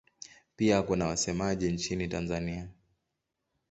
Pia 0.55 0.81
kuna 0.81 1.07
wasemaji 1.07 1.71
nchini 1.71 2.07
Tanzania. 2.07 2.67